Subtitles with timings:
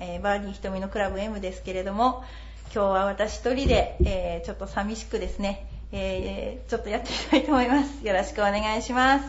[0.00, 2.24] えーバーディー瞳のクラブ M ですけれども、
[2.74, 8.06] 今日は私一人で、えーちょっと寂しくですね、えーちょっとやってみたいと思います。
[8.06, 9.24] よろしくお願いします。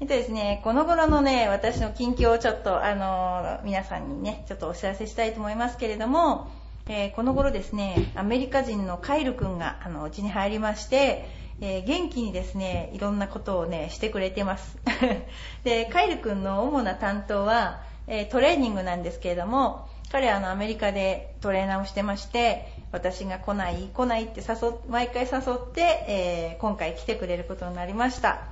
[0.00, 6.48] えっとですね、この頃のね、私の近況をちょっと、あの皆さんにね、ちょっとお知らせしたいと思いますけれども、
[6.88, 11.28] えーこの頃ですね、アメリカ人のカイルくんが、あの、うちに入りまして、
[11.60, 14.78] えー元気にですね、いろんなことをね、してくれてます。
[15.64, 28.42] で、カイルくんの主な担当は、えートレーニングなんですけれども、彼はあのアメリカでトレーナーをしてまして、私が来ない、来ないって誘毎回誘って、えー今回来てくれることになりました。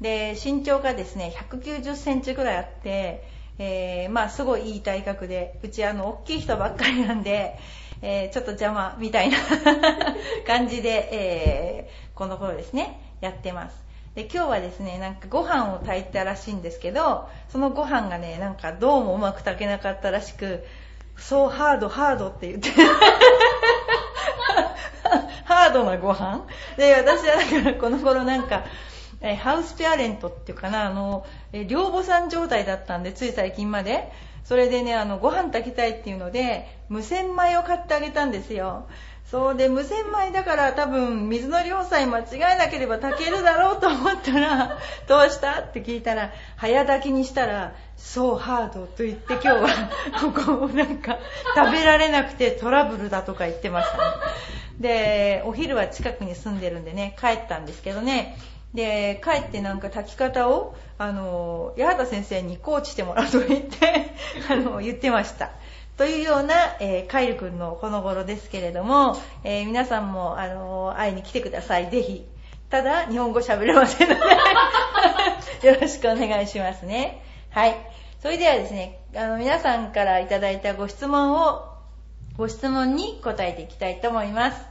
[0.00, 3.24] で、身長がですね、190センチぐらいあって、
[3.58, 7.58] えーまあすごいいい体格で、うちあの、大きい人ばっかりなんで、
[8.02, 9.38] えーちょっと邪魔みたいな
[10.46, 13.89] 感じで、えーこの頃ですね、やってます。
[14.14, 20.64] で、今日はですね、なんかご飯を炊いたらしいんですけど、そのご飯がね、なんかどうもうまく炊けなかったらしく、
[21.16, 22.70] そうハード、ハードって言って、
[25.44, 26.46] ハードなご飯？
[26.76, 28.64] で、私はだからこの頃なんか、
[29.20, 34.10] えハウスペアレントっていうかな、あの、え両母さん状態だったんで、つい最近まで。
[34.44, 38.86] それでね、あの、ご飯炊きたいっていうので、無洗米を買ってあげたんですよ。
[39.30, 45.60] そうで、無洗米だから多分、水の量さえ間違えなければ炊けるだろうと思ったら、 どうした？
[45.60, 49.68] って聞いたら、早炊きにしたら、そうハードと言って今日は、
[50.20, 51.18] ここをなんか、
[51.54, 54.02] 食べられなくてトラブルだとか言ってましたね。
[54.80, 58.36] で、お昼は近くに住んでるんでね、帰ったんですけどね、
[58.74, 64.12] で、帰ってなんか炊き方を、あの、八幡先生にコーチしてもらうと言って、
[64.50, 65.50] あの、言ってました。
[66.00, 72.26] というような、えーカイル君のこの頃ですけれども、えー皆さんも、あの、会いに来てください、ぜひ。
[72.70, 74.20] ただ、日本語喋れませんので、
[75.68, 77.22] よろしくお願いしますね。
[77.50, 77.76] はい。
[78.22, 81.68] それではですね、あの、皆さんからいただいたご質問を、
[82.38, 84.64] ご質問に答えていきたいと思います。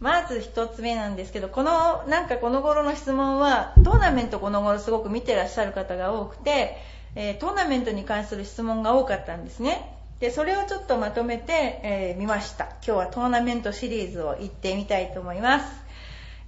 [0.00, 6.76] まず一つ目なんですけど、この、なんかこの頃の質問は、トーナメントこの頃すごく見てらっしゃる方が多くて、
[7.14, 9.94] えートーナメントに関する質問が多かったんですね。
[10.24, 12.64] で、それをちょっとまとめて、えー見ました。
[12.64, 15.66] 今日はトーナメントシリーズを行ってみたいと思います。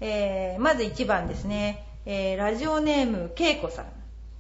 [0.01, 1.87] えーまず1番ですね。
[2.07, 3.87] えーラジオネーム、けいこさん。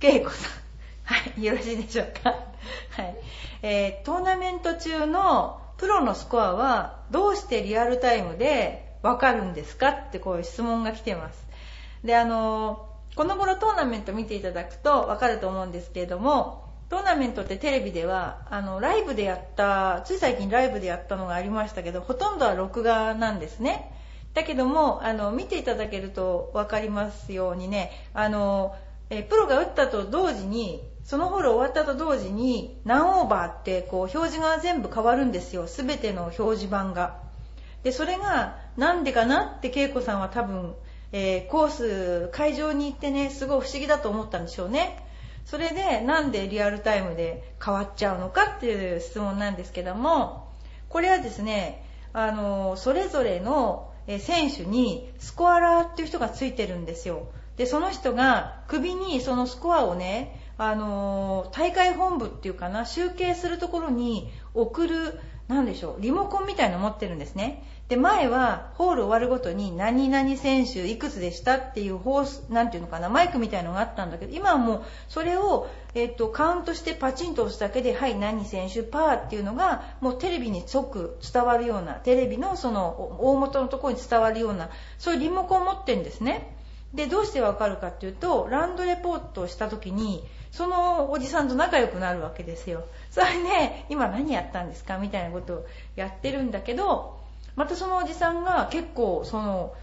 [0.00, 0.52] けいこさん。
[1.04, 2.30] はい、よろしいでしょうか？
[2.96, 3.16] はい。
[3.60, 11.46] えートーナメント中のプロのスコアはどうしてリアルタイムでわかるんですかってこういう質問が来てます。
[12.02, 23.92] で、あのこの頃トーナメント見ていただくとわかると思うんですけれども、トーナメントってテレビでは、あの、ライブでやった、つい最近ライブでやったのがありましたけど、ほとんどは録画なんですね。
[24.34, 28.76] だけども、あの、見ていただけるとわかりますようにね、あの、
[29.10, 35.66] えプロが打ったと同時に、そのホール終わったと同時に、何オーバーって、こう、表示が全部変わるんですよ。
[35.66, 37.18] すべての表示板が。
[37.82, 40.74] で、それが、なんでかなって、恵子さんは多分、
[41.12, 45.05] えーコース、会場に行ってね、すごい不思議だと思ったんでしょうね。
[45.46, 50.52] それで、なんでリアルタイムで変わっちゃうのかっていう質問なんですけども、
[50.88, 57.28] これはですね、あの、それぞれの選手にスコアラーっていう人がついてるんですよ。
[57.56, 67.62] で、その人が首にそのスコアをね、あの大会本部っていうかな、集計するところに送る、なんでしょう、リモコンみたいの持ってるんですね。
[67.88, 86.56] で、前はホール終わるごとに何々選手いくつでしたっていうホース、なんていうのかな、マイクみたいのがあったんだけど、今はもうそれを、えっと、カウントしてパチンと押すだけで、はい、何選手パーっていうのが、もうテレビに即伝わるような、テレビのその大元のところに伝わるような、そういうリモコンを持ってるんですね。
[86.92, 90.24] で、どうしてわかるかっていうと、ランドレポートをした時に、
[90.56, 92.84] そのおじさんと仲良くなるわけですよ。
[93.10, 95.66] それで、今何やったんですかみたいなことを
[95.96, 97.20] やってるんだけど、
[97.56, 99.74] またそのおじさんが結構、その、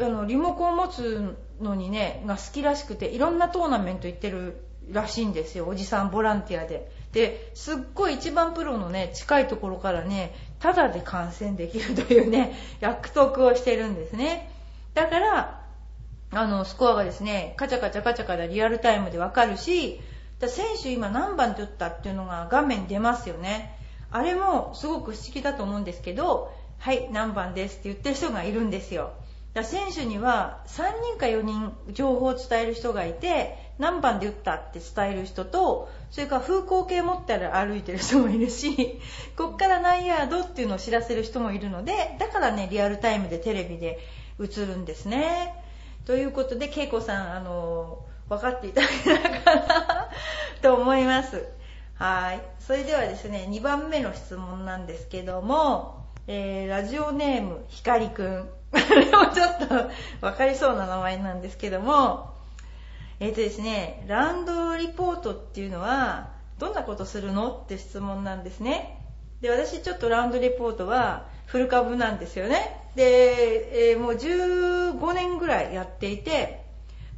[0.00, 5.68] あの、リモコンを持つのにね、が好きらしくて、いろんなトーナメント行ってるらしいんですよ。
[5.68, 6.90] おじさんボランティアで。
[7.12, 14.50] で、すっごい一番プロのね、近いところからね、タダで観戦できるというね、 約束をしてるんですね。
[14.94, 15.60] だから、
[16.30, 20.00] あの、スコアがですね、カチャカチャカチャカチャリアルタイムでわかるし、
[20.42, 23.78] だ選手今何番で打ったっていうのが画面に出ますよね。
[24.10, 29.12] あれもすごく不思議だと思うんですけどはい何番ですって言ってる人がいるんですよ
[29.54, 39.00] だ選手には3人か4人情報を伝える人がいて何番で打ったって伝える人とそれから風光計持ったら歩いてる人もいるし
[39.36, 43.98] こっから何ヤードっていうのを知らせる人もいるのでだからねリアルタイムでテレビで
[44.38, 45.54] 映るんですね
[46.04, 50.08] ということで恵子さんあの分かっていただけたかな
[50.62, 51.44] と思います。
[51.94, 52.40] はい。
[52.60, 58.48] それではですね2番目の質問なんですけども、えー、ラジオネームひかりくん。
[58.72, 59.66] これもちょっと
[60.22, 62.30] 分かりそうな名前なんですけども
[63.20, 68.98] えっ、ー、とですねランドリポートっていうのはどんなことするのって質問なんですね。
[69.42, 72.80] で私ちょっとランドリポートはフル株なんですよね。
[72.94, 76.61] で、えー、もう15年ぐらいやっていて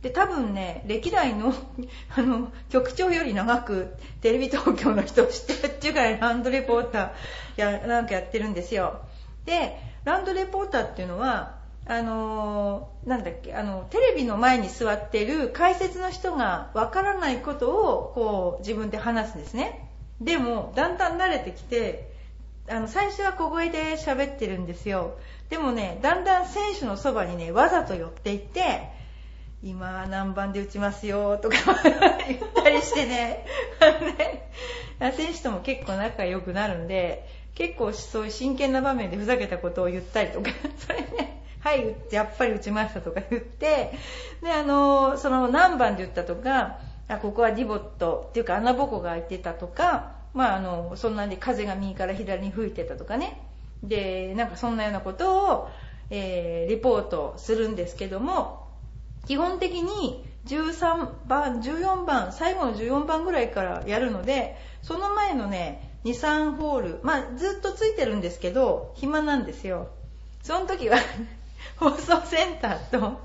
[0.05, 1.55] で多分ね歴代の
[2.15, 9.01] あの局長より長くテレビ東京の人を知ってるっていうぐらいランドリポーターやなんかやってるんですよ。
[9.47, 11.55] でランドレポーターっていうのは
[11.87, 19.89] あのー、なんだっけあのテレビの前に座ってる解説の人がわからないことをこう自分で話すんですね。
[20.21, 22.13] でもだんだん慣れてきて
[22.69, 25.17] あの最初は小声で喋ってるんですよ。
[25.49, 28.93] でもねだんだん選手のそばにねわざと寄っていって
[29.65, 31.57] 今何番で打ちますよとか
[32.29, 33.47] 言ったりして ね。
[35.17, 40.51] 選手とも結構仲良くなるんで結構そういう真剣な場面でふざけたことを言ったりとか。
[40.79, 41.43] それね。
[41.61, 43.93] はいやっぱり打ちましたとか言って。
[44.43, 46.79] であのその何番で打ったとか
[47.09, 53.41] あここはディボットっていうか穴ぼこが開いてたとかまああのそんなんで風が右から左に吹いてたとかね。
[53.83, 55.69] でなんかそんなようなことを、
[56.11, 58.64] えー、リポートするんですけども
[59.27, 69.89] 基本的に13番14番最後の14番ぐらいからやるのでその前のね23ホール、まあ、ずっとついてるんですけど暇なんですよ。
[70.43, 70.99] その時は
[71.77, 73.21] 放送センターと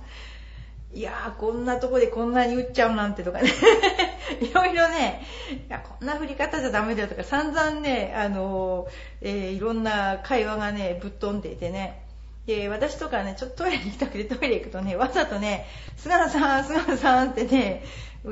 [0.94, 3.50] いやーこんなとこでこんなに打っちゃうなんてとかね。
[4.40, 5.26] いろいろね
[5.68, 8.90] いやこんな振り方じゃダメだよとか散々ねあのー、
[9.22, 12.09] えー、いろんな会話がねぶっ飛んでいてね。
[12.50, 15.68] で私とかねちょっとトイレに行きたくてトイレ行くとねわざとね
[15.98, 17.84] 菅野さん菅野さんってね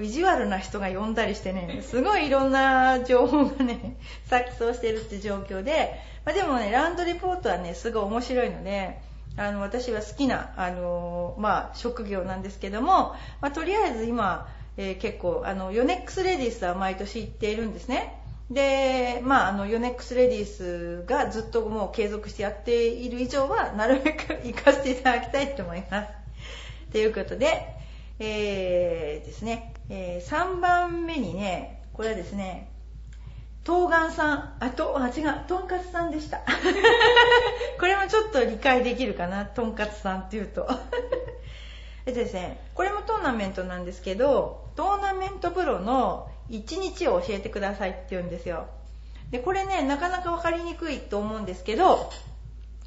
[0.02, 3.96] 意地悪な人が呼んだりしてね、すごいいろんな情報がね、
[4.30, 5.94] 錯綜してるって状況で、
[6.26, 9.00] まあ、でもね、ランドリポートはね、すごい面白いので、
[9.38, 18.22] あの、私は好きな、あの、まあ、職業なんですけども、まあ、とりあえず今、えー、結構、あの、ヨネックスレディスは毎年行っているんですね。
[18.50, 26.10] で、まあ、あの、ヨネックスレディースがずっともう継続してやっている以上は、なるべく行かせていただきたいと思います。
[26.94, 27.76] ということで、
[28.20, 32.72] えー、ですね、えー、3番目にね、これはですね、
[33.66, 36.40] 冬瓜さん、あ、と、あ、違う、とんかつさんでした。
[37.80, 40.66] これもちょっと理解できるかな、とんかつさんっていうと。
[42.06, 48.68] えっとですね、これもトーナメントなんですけど、トーナメントプロの1日を教えてくださいって言うんですよ。
[49.32, 52.10] で、これね、なかなか分かりにくいと思うんですけど、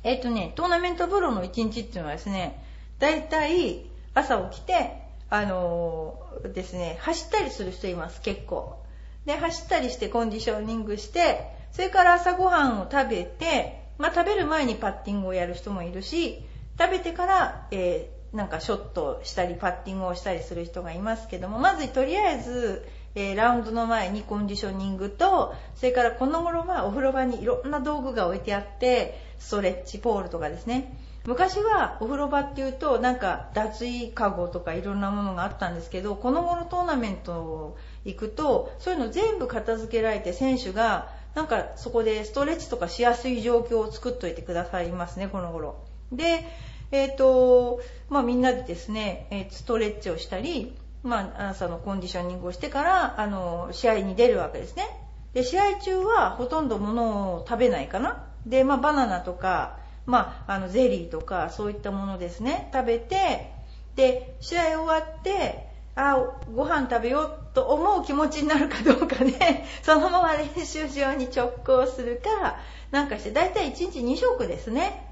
[0.02, 2.64] えっとね、トーナメントプロの1日っていうのはですね、
[2.98, 3.84] だいたい
[4.14, 8.82] 朝起きて、あのー、ですね、走ったりする人います、結構。
[9.26, 16.42] で、走ったりしてコンディショニングして、それから朝ごはんを食べて、まあ、食べる前にパッティングをやる人もいるし、
[16.78, 45.76] 食べてから、えー、なんかショットしたりパッティングをしたりする人がいますけども、まずとりあえず、えー、ラウンドの前にコンディショニングと、それからこの頃はお風呂場にいろんな道具が置いてあって、ストレッチポールとかですね、昔はお風呂場っていうとなんか脱衣かごとかいろんなものがあったんですけどこの頃トーナメント行くとそういうの全部片付けられて選手がなんかそこでストレッチとかしやすい状況を作っといてくださいますねこの頃。
[46.10, 46.44] で
[46.90, 54.84] えっ、ー、とまあみんなでですね、ストレッチをしたりまあ朝のコンディショニングをしてからあの試合に出るわけですね。
[55.32, 58.24] で試合中はほとんど物を食べないかな。
[58.46, 62.68] でまあバナナとかまあ、あのゼリーとかそういったものですね。
[62.72, 63.52] 食べて
[63.94, 66.16] で試合終わってあ
[66.52, 69.66] ご飯食べようと思う気持ちになるかどうかね。
[69.82, 72.58] そのまま練習場に直行するか
[72.90, 75.09] なんかして大体1日2食ですね。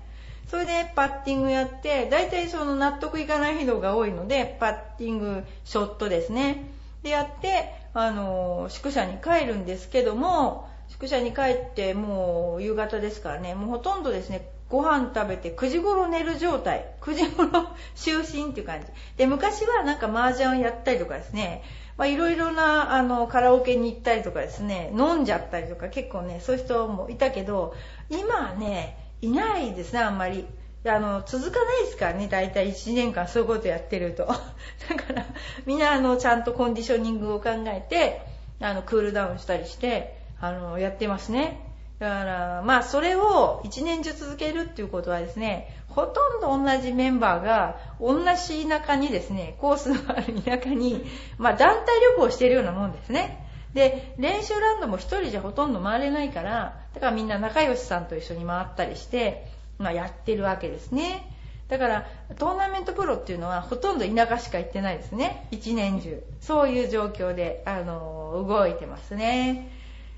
[0.48, 6.70] それでパッティングやって大体その納得いかない人が多いのでパッティングショットですね。
[7.02, 13.54] でやってあの宿舎に帰るんですけども宿舎に帰ってもう夕方ですからね。
[13.54, 16.86] もうほとんどですねご飯食べて9時頃寝る状態。
[17.02, 18.86] 9時頃 就寝っていう感じ。
[19.16, 21.62] で昔はなんか麻雀やったりとかですね。
[21.98, 24.92] まあ、いろいろなあのカラオケに行ったりとかですね。
[24.96, 27.74] 飲んじゃったりとか結構ねそういう人もいたけど
[28.08, 30.46] 今はねいないですねあんまり。
[30.87, 34.26] あの続かないですからね大体1年間そういうことやってると。
[34.26, 35.26] だから
[35.66, 38.22] みんなあのちゃんとコンディショニングを考えて
[38.60, 41.60] あのクールダウンしたりしてあのやってますね。
[41.98, 51.04] だからまあそれを1年中続けるっていうことはですねほとんど同じメンバーが同じ田舎にですねコースのある田舎に、
[51.38, 53.46] まあ、団体旅行してるようなもんですね。
[53.75, 59.46] で練習ランドも1人じゃほとんど回れないからだからみんな仲良しさんと一緒に回ったりして
[59.78, 61.32] まあ、やってるわけですね。
[61.68, 65.46] だからトーナメントプロっていうのはほとんど田舎しか行ってないですね。
[65.50, 66.22] 一年中。
[66.40, 69.70] そういう状況であの動いてますね。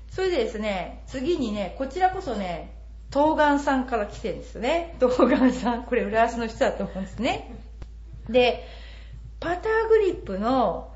[0.09, 2.73] それでですね次にねこちらこそね
[3.13, 4.95] 東岸さんから来てるんですよね。
[4.99, 5.83] 東岸さん。
[5.83, 7.53] これ浦安の人だと思うんですね。
[8.29, 8.65] で
[9.39, 10.90] パターグリップの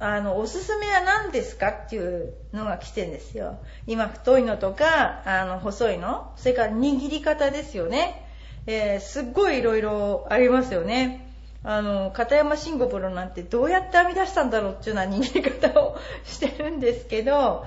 [0.00, 3.58] あのおすすめは何ですかっていうのが来てんですよ。
[3.86, 6.32] 今太いのとかあの細いの。
[6.36, 8.26] それから握り方ですよね、
[8.66, 11.30] えー、すっごい色々ありますよね。
[11.62, 17.66] あの片山慎吾プロなんてどうやって編み出したんだろうっていうような握り方をしてるんですけど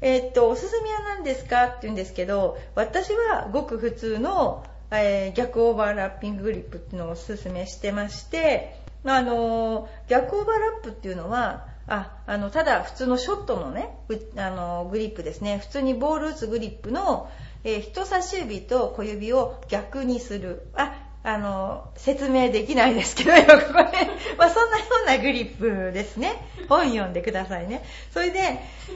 [0.00, 13.96] えー、っとおすすめは何ですかって言うんですけど私はごく普通の、えー、逆オーバーラッピンググリップっていうのをおすすめしてましてあの逆オーバーラップっていうのはああのただ普通のショットのね
[14.36, 15.58] あのグリップですね。
[15.58, 17.30] 普通にボール打つグリップの、
[17.64, 20.68] えー、人差し指と小指を逆にする。
[20.74, 26.32] ああの説明できないですけどここね、 まあ、そんなようなグリップですね。
[26.68, 27.84] 本読んでくださいね。
[28.12, 28.40] それで、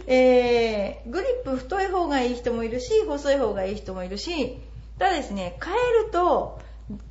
[0.07, 4.63] えー、グリップ太い方がいい人もいるし細い方がいい人もいるし
[4.99, 6.61] ただですね変えると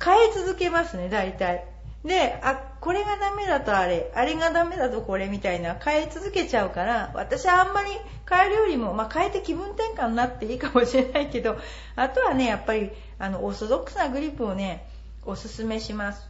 [0.02, 1.71] 変え続けますね大体。
[2.04, 7.90] であこれがダメだとあれあれがダメだとこれみたいな変え続けちゃうから私はあんまり
[8.28, 11.56] 変えるよりも、まあ、変えて気分転換になっていいかもしれないけど
[11.94, 14.88] あとはねやっぱりあのオーソドックスなグリップをね
[15.24, 16.28] おすすめします。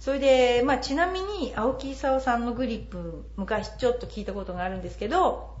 [0.00, 5.56] それで、まあ、ちなみに青木功さんのグリップ昔ちょっと聞いたことがあるんですけど、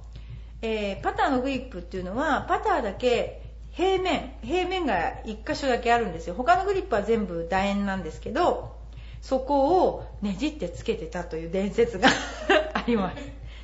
[0.60, 3.40] えー、パターのグリップっていうのはパターだけ
[3.72, 6.34] 平面平面が1箇所だけあるんですよ。
[6.34, 8.76] 他のグリップは全部楕円なんですけど
[9.24, 12.10] そこをねじってつけてたという伝説が
[12.74, 13.16] あります。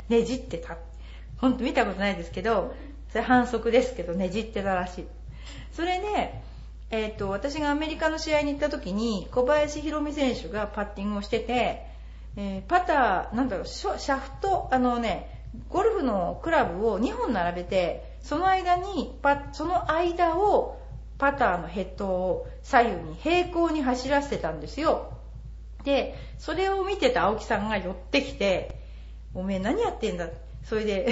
[0.09, 0.79] ねじってた。
[1.37, 2.75] ほんと見たことないですけど
[3.11, 5.07] それ反則ですけどねじってたらしい。
[5.73, 6.41] それで、
[6.91, 11.87] えーと、私がアメリカの試合に行った時に小林宏美選手がパッティングをしてて、
[12.37, 20.81] えー、パターなんだろうシャフトあのねゴルフのクラブを2本並べてその間にパその間を
[21.19, 25.20] パターのヘッドを左右に平行に走らせてたんですよ。
[25.85, 28.81] で、それを見てた青木さんが寄ってきて、
[29.35, 30.29] おめえ何やってんだ？
[30.65, 31.09] それで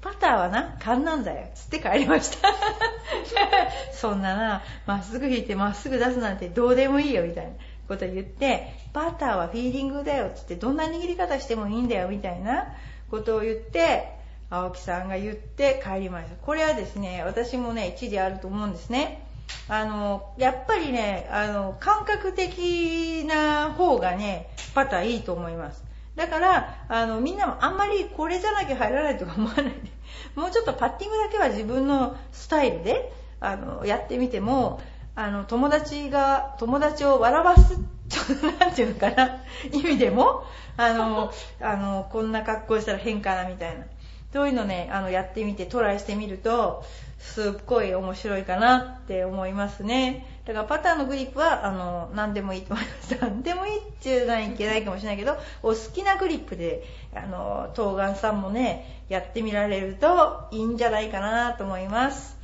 [0.00, 1.48] パターはな、勘なんだよ。
[1.54, 2.48] つって帰りました
[3.94, 7.52] そんなな、まっすぐ引いてまっすぐ出すなんてどうでもいいよ、みたいな
[7.86, 12.74] こと言って、パターはフィーリングだよ、つってどんな握り方してもいいんだよ、みたいな
[13.10, 14.08] ことを言って、
[14.50, 16.36] 青木さんが言って帰りました。
[16.36, 19.23] これはですね、私もね、一理あると思うんですね。
[19.68, 25.84] あのやっぱりねあの感覚的な方がねパターいいと思います。
[26.16, 29.70] だからあのみんなもあんまりこれじゃなきゃ入らないとか思わないで。
[30.36, 34.80] もうちょっとパッティングだけは自分のスタイルであのやってみても
[35.14, 37.78] あの友達が友達を笑わす
[38.58, 40.44] なんていうのかな意味でも
[40.76, 43.84] あの あのこんな格好したら変かなみたいな。
[44.32, 46.84] そういうのねあのやってみてトライしてみると
[47.24, 50.26] すっごい面白いかなって思いますね。
[50.44, 53.16] だからパターのグリップは、あの、何でもいいと思います。
[53.20, 62.38] 何でもいいっていうのはいけないかもしれないけど、お好きなグリップで、あの、東岸さんもね、やってみられるといいんじゃないかなと思います。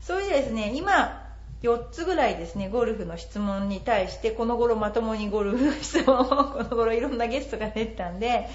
[0.00, 1.28] それでですね、今、
[1.62, 8.48] 4つぐらいですね、ゴルフの質問に対して、この頃まともにゴルフの質問を、 この頃いろんなゲストが出てたんで、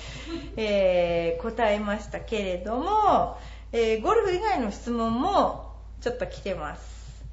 [0.56, 3.38] えー、答えましたけれども、
[3.76, 7.26] えー、ゴルフ以外の質問もちょっと来てます。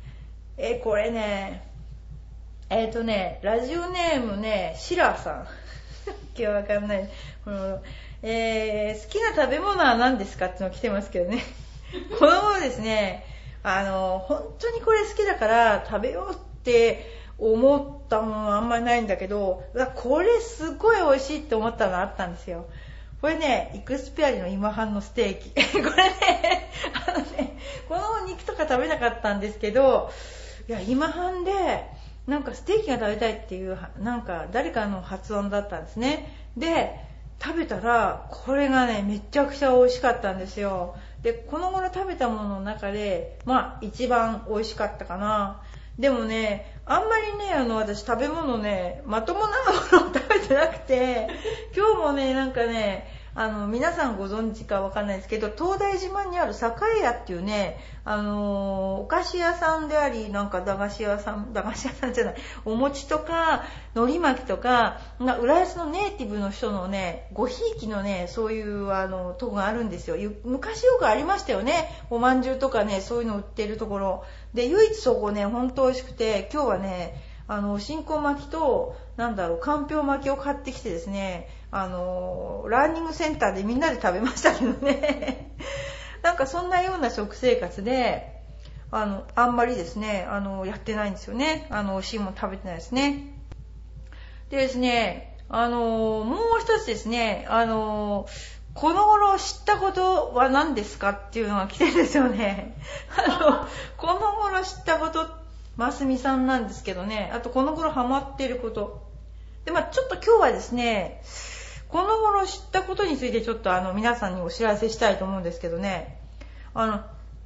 [0.57, 1.69] えー、これね、
[2.71, 5.47] えっ、ー、とね、ラジオネームね、シラーさん。
[6.35, 7.11] 今日わかんない。
[7.45, 7.83] この
[8.23, 11.43] えー、好きな食べ物は何ですかっての来てますけどね。
[12.19, 13.27] この頃ですね、
[13.63, 17.05] あの、本当にこれ好きだから食べようって
[17.39, 19.63] 思ったものはあんまりないんだけど、
[19.95, 22.65] これすごい美味しいって思ったのあったんですよ。
[23.21, 25.51] これね、イクスピアリの今半のステーキ。
[25.83, 26.71] これね、
[27.07, 27.59] あのね、
[27.89, 30.11] この肉とか食べなかったんですけど、
[30.69, 31.53] いや今半で
[32.27, 36.33] なんかステーキが食べたいっていうなんか誰かの発音だったんですね。
[36.57, 36.95] で
[37.43, 40.97] 食べたらこれがねめちゃくちゃ美味しかったんですよ。
[41.23, 45.61] でこの頃食べたものの中でまあ一番美味しかったかな。
[45.99, 51.29] でもねあんまりねあの私食べ物ねまともなものを食べてなくて
[51.73, 62.35] 今日もねなんかねあの皆さんご存知かわかんないですけど東大島にある栄屋っていうねあのお菓子屋さんでありなんか駄菓子屋さん駄菓子屋さんじゃない
[62.65, 70.17] お餅とか海苔巻きとか浦安のネイティブの人のねごひいきのねそういうあのとこがあるんですよ。
[70.45, 71.89] 昔よくありましたよね。
[72.11, 74.25] おまんじゅうとかねそういうの売ってるところ。
[74.55, 85.57] で唯一そこね本当美味しくて今日はねあの新婚巻きとなんだろうかんぴょう巻きを買ってきてですねあのランニングセンターでみんなで食べましたけどね。
[86.23, 88.41] なんかそんなような食生活で
[88.93, 91.67] あのあんまりですねあのやってないんですよね。
[91.71, 93.35] あの美味しいもの食べてないですね。
[94.51, 95.79] でですねあの
[96.25, 98.29] もう一つですねあの
[98.75, 102.79] この頃知ったことは何ですかっていうのが来てるんですよね。
[103.19, 103.67] あの、
[103.97, 105.40] この頃知ったことっ、
[105.77, 109.07] ますみさんなんですけどね、あとこの頃ハマっていること。
[109.65, 111.23] で、まあちょっと今日はですね、
[111.89, 116.21] この頃知ったことについてちょっとあの皆さんにお知らせしたいと思うんですけどね。
[116.73, 117.01] あの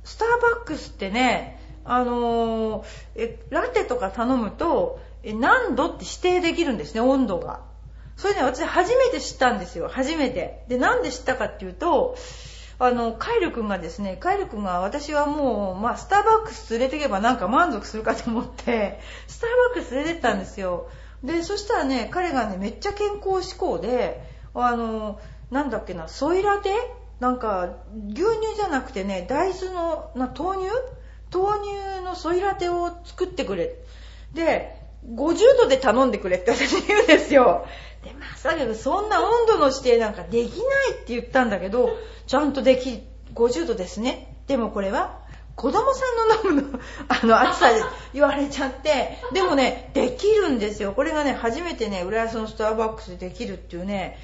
[0.04, 7.60] スターバックスってねあのー、えラテとか頼むとえ何度って指定できるんですね温度が。
[8.16, 9.88] それね私初めて知ったんですよ。
[9.88, 10.64] 初めて。
[10.68, 12.16] でなんで知ったかっていうと
[12.84, 20.88] あのカイル君がですねカイル君が私はもう、まあ、スターバックス連れてけばなんか満足するかと思って スターバックス連れてったんですよ。
[21.22, 24.22] でそしたらね彼がねめっちゃ健康志向で
[24.54, 25.18] あの
[25.50, 26.70] なんだっけなソイラテ？
[27.20, 27.76] なんか
[28.12, 30.70] 牛乳じゃなくてね大豆のな豆乳？
[31.32, 33.76] 豆乳のソイラテを作ってくれ。
[34.34, 37.66] で50度で頼んでくれって私言うんですよ。
[38.02, 41.96] でまさかそんな温度の指定なんかできないって言ったんだけど
[42.26, 43.02] ちゃんとでき
[43.34, 44.36] 50度ですね。
[44.46, 45.20] でもこれは
[45.56, 46.02] 子供さ
[46.42, 47.80] んの飲むの あの暑さで
[48.12, 50.92] 言われちゃってでもねできるんですよ。
[50.92, 54.18] これがね初めてね浦安のスターバックスでできるっていうね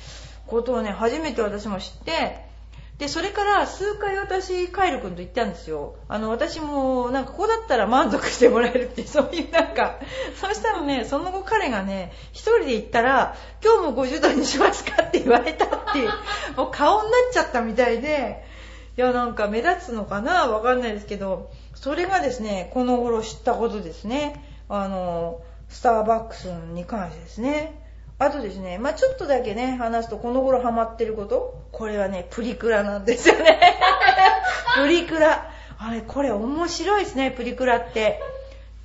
[0.47, 2.50] ことをね初めて私も知って
[3.01, 5.97] でそれから数回私カイル君と言ったんですよ。
[6.07, 10.01] あの私もなんかこうだったら満足してもらえるって そういうなんか
[10.39, 13.35] そしたらねその後彼がね一人で行ったら
[13.65, 16.11] 今日も50度にしますかって言われたっていう
[16.59, 18.45] もう顔になっちゃったみたいで
[18.99, 20.49] いやなんか目立つのかな？
[20.49, 24.45] わかんないですけどそれがですねこの頃知ったことですね。
[24.69, 27.80] あのスターバックスに関してですね
[28.21, 31.65] あとですね、まあちょっとだけね、話すとこの頃ハマってること。
[31.73, 33.59] これはね、プリクラなんですよね。
[34.77, 35.51] プリクラ。
[35.79, 38.21] あれ、これ面白いですね、プリクラって。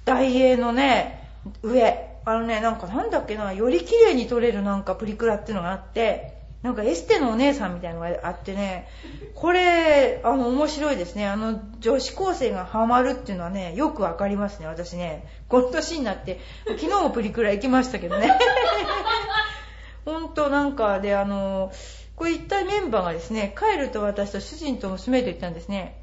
[0.06, 1.28] 大英のね、
[1.62, 2.16] 上。
[2.24, 6.35] あのね、なんかなんだっけな、より綺麗に撮れるなんかプリクラっていうのがあって、
[6.66, 8.88] なんかエステのお姉さんみたいなのがあってね、
[9.36, 11.28] これ、あの、面白いですね。
[11.28, 15.28] あの、女子高生がハマるっていうのはね、よくわかりますね、私ね。
[15.48, 18.36] この年になって、昨日もプリクラ行きましたけどね。
[20.06, 21.72] ほんとなんかで、あの、
[22.16, 26.02] これ一体メンバーがですね、帰ると私と主人と娘と行ったんですね。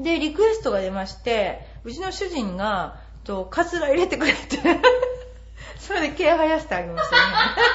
[0.00, 4.58] で、リクエストが出まして、うちの主人が、と、カツラ入れてくれって。
[5.92, 7.22] それで毛生やしてあげましたね。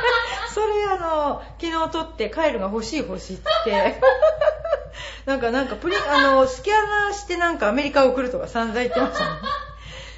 [0.51, 4.01] それあの、昨日撮ってカエルが欲しい欲しいって
[5.25, 9.29] なんかなんかプリ、あの、スキャナーしてなんかアメリカ送るとか散々言ってましたね。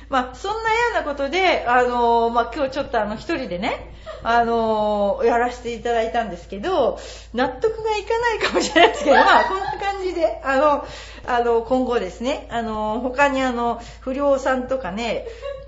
[0.09, 3.93] まあ、そんなようなことで、あの、まあ、今日ちょっとあの、一人でね、
[4.23, 6.99] あの、やらせていただいたんですけど、
[7.33, 10.85] 納得がいかないかもしれないですけど、 まあ、こんな感じで、あの、
[11.27, 15.27] あの、今後ですね、あの、他にあの、不良さんとかね、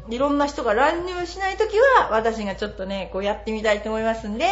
[0.10, 4.45] いろんな人が乱入しないときは、私がちょっとね、こうやってみたいと思いますんで、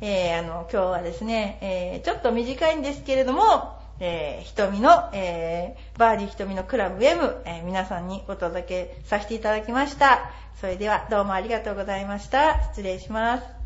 [0.00, 10.30] えー、あの、今日はですね、えー、ちょっと短いんですけれども、えー、瞳の、えー、バーディー瞳のクラブ M、えー、皆さんにお届けさせていただきました。
[10.60, 12.62] それではどうもありがとうございました。
[12.70, 13.57] 失礼します。